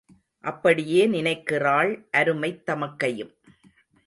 [0.39, 2.07] அப்படியே நினைக்கிறாள்
[2.11, 3.33] அருமைத் தமக்கையும்.